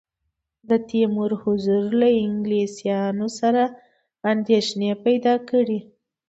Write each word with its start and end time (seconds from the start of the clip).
د 0.69 0.71
تیمور 0.89 1.31
حضور 1.43 1.83
له 2.01 2.09
انګلیسیانو 2.25 3.27
سره 3.39 3.63
اندېښنې 4.31 4.89
پیدا 5.05 5.35
کړې. 5.49 5.79